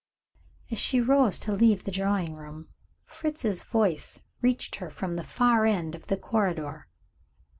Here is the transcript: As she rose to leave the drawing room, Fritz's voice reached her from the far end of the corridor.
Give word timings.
As 0.71 0.79
she 0.79 0.99
rose 0.99 1.37
to 1.37 1.51
leave 1.53 1.83
the 1.83 1.91
drawing 1.91 2.33
room, 2.33 2.67
Fritz's 3.05 3.61
voice 3.61 4.19
reached 4.41 4.77
her 4.77 4.89
from 4.89 5.15
the 5.15 5.23
far 5.23 5.63
end 5.63 5.93
of 5.93 6.07
the 6.07 6.17
corridor. 6.17 6.87